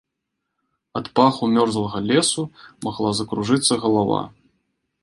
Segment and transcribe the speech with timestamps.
[0.99, 2.47] Ад паху мёрзлага лесу
[2.87, 4.21] магла закружыцца галава.